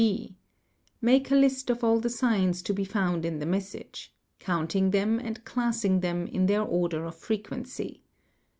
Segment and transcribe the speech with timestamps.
[0.01, 0.35] (b)
[0.99, 5.19] Make a list of all the signs to be found in the message, counting them
[5.19, 8.01] and classing them in their order of frequency.